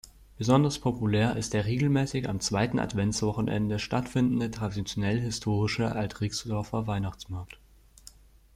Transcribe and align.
Besonders 0.39 0.79
populär 0.79 1.35
ist 1.35 1.53
der 1.53 1.65
regelmäßig 1.67 2.27
am 2.27 2.39
zweiten 2.39 2.79
Adventswochenende 2.79 3.77
stattfindende 3.77 4.49
traditionell-historische 4.49 5.91
Alt-Rixdorfer 5.91 6.87
Weihnachtsmarkt. 6.87 7.59